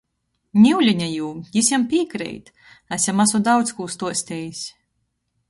[0.61, 1.27] Niulinejū,
[1.57, 2.49] jis jam pīkreit.
[2.99, 4.65] Es jam asu daudz kū stuostejs.